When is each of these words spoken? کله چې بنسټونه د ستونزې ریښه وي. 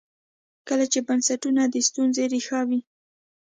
کله 0.67 0.85
چې 0.91 0.99
بنسټونه 1.07 1.61
د 1.67 1.75
ستونزې 1.87 2.23
ریښه 2.33 2.59
وي. 2.69 2.79